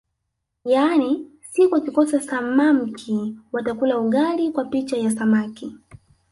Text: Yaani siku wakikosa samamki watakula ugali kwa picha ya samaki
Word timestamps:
Yaani 0.65 1.31
siku 1.41 1.73
wakikosa 1.73 2.19
samamki 2.21 3.35
watakula 3.51 3.99
ugali 3.99 4.51
kwa 4.51 4.65
picha 4.65 4.97
ya 4.97 5.11
samaki 5.11 5.77